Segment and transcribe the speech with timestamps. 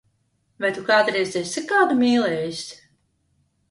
[0.63, 2.67] Vai Tu kādreiz esi kādu mīlējis?